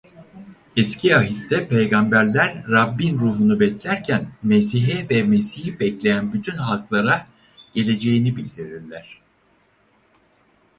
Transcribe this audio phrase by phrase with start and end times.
[0.75, 7.27] Eski Ahit'te Peygamberler Rab'bin Ruhu'nu beklerken Mesih'e ve Mesih'i bekleyen bütün halklara
[7.73, 9.21] geleceğini bildirirler.